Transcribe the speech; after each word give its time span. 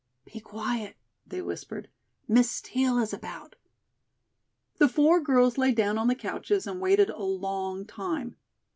"Be 0.33 0.39
quiet," 0.39 0.97
they 1.27 1.43
whispered. 1.43 1.87
"Miss 2.27 2.49
Steel 2.49 2.97
is 2.97 3.13
about." 3.13 3.55
The 4.79 4.89
four 4.89 5.19
girls 5.21 5.59
lay 5.59 5.73
down 5.73 5.99
on 5.99 6.07
the 6.07 6.15
couches 6.15 6.65
and 6.65 6.81
waited 6.81 7.11
a 7.11 7.21
long 7.21 7.85
time. 7.85 8.35